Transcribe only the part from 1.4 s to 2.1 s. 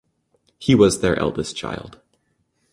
child.